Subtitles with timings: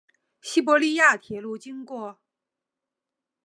[0.41, 2.17] 西伯利亚铁路经过。